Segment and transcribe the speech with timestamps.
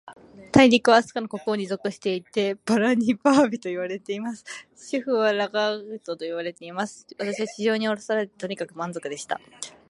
[0.51, 4.43] 大陸は、飛島の国王に属していて、バルニバービといわれています。
[4.89, 7.05] 首府はラガードと呼ばれています。
[7.19, 9.39] 私は地上におろされて、とにかく満足でした。